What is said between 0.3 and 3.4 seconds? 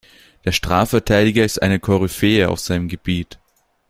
Der Strafverteidiger ist eine Koryphäe auf seinem Gebiet.